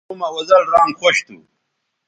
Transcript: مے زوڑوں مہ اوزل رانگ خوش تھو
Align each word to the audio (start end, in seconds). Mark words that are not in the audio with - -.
مے 0.03 0.05
زوڑوں 0.09 0.19
مہ 0.19 0.27
اوزل 0.33 0.63
رانگ 0.73 0.93
خوش 0.99 1.17
تھو 1.25 1.37